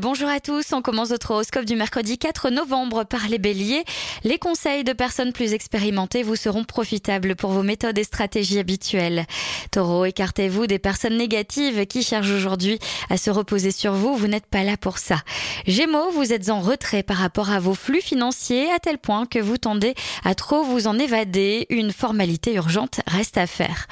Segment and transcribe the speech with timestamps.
[0.00, 3.84] Bonjour à tous, on commence notre horoscope du mercredi 4 novembre par les béliers.
[4.24, 9.24] Les conseils de personnes plus expérimentées vous seront profitables pour vos méthodes et stratégies habituelles.
[9.70, 14.46] Taureau, écartez-vous des personnes négatives qui cherchent aujourd'hui à se reposer sur vous, vous n'êtes
[14.46, 15.22] pas là pour ça.
[15.68, 19.38] Gémeaux, vous êtes en retrait par rapport à vos flux financiers à tel point que
[19.38, 21.66] vous tendez à trop vous en évader.
[21.70, 23.86] Une formalité urgente reste à faire.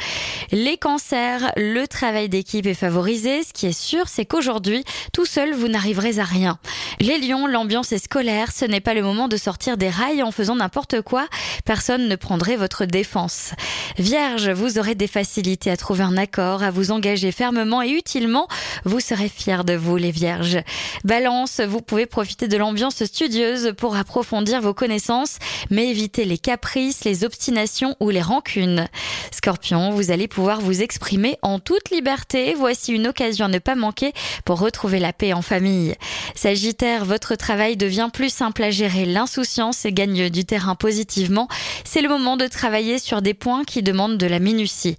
[0.54, 3.42] Les cancers, le travail d'équipe est favorisé.
[3.42, 4.84] Ce qui est sûr, c'est qu'aujourd'hui,
[5.14, 6.58] tout seul, vous n'arriverez à rien.
[7.00, 8.52] Les lions, l'ambiance est scolaire.
[8.52, 11.26] Ce n'est pas le moment de sortir des rails en faisant n'importe quoi.
[11.64, 13.52] Personne ne prendrait votre défense.
[13.96, 18.46] Vierge, vous aurez des facilités à trouver un accord, à vous engager fermement et utilement.
[18.84, 20.58] Vous serez fiers de vous, les vierges.
[21.04, 25.38] Balance, vous pouvez profiter de l'ambiance studieuse pour approfondir vos connaissances,
[25.70, 28.86] mais évitez les caprices, les obstinations ou les rancunes.
[29.30, 32.54] Scorpion, vous allez pouvoir vous exprimer en toute liberté.
[32.54, 34.12] Voici une occasion à ne pas manquer
[34.44, 35.94] pour retrouver la paix en famille.
[36.34, 39.06] Sagittaire, votre travail devient plus simple à gérer.
[39.06, 41.48] L'insouciance gagne du terrain positivement.
[41.84, 44.96] C'est le moment de travailler sur des points qui demandent de la minutie.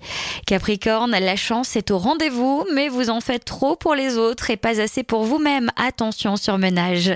[0.48, 4.58] Capricorne, la chance est au rendez-vous, mais vous en faites trop pour les autres et
[4.58, 5.72] pas assez pour vous-même.
[5.76, 7.14] Attention sur menage.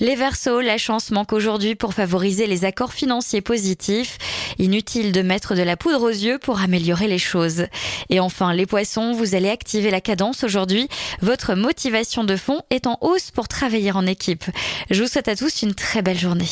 [0.00, 4.18] Les Verseaux, la chance manque aujourd'hui pour favoriser les accords financiers positifs.
[4.58, 7.66] Inutile de mettre de la poudre aux yeux pour améliorer les choses.
[8.10, 10.88] Et enfin, les poissons, vous allez activer la cadence aujourd'hui.
[11.20, 14.44] Votre motivation de fond est en hausse pour travailler en équipe.
[14.90, 16.48] Je vous souhaite à tous une très belle journée.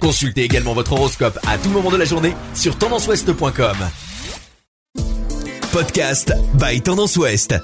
[0.00, 3.76] Consultez également votre horoscope à tout moment de la journée sur tendanceouest.com.
[5.72, 7.54] Podcast by Tendance Ouest.